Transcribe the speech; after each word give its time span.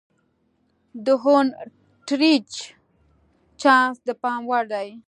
د 1.05 1.07
هونټریج 1.23 2.49
چانس 3.61 3.95
د 4.07 4.09
پام 4.21 4.41
وړ 4.49 4.63
دی. 4.73 4.89